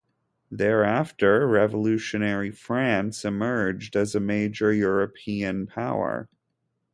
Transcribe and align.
Thereafter, 0.49 1.47
Revolutionary 1.47 2.49
France 2.49 3.23
emerged 3.23 3.95
as 3.95 4.15
a 4.15 4.19
major 4.19 4.73
European 4.73 5.67
power. 5.67 6.27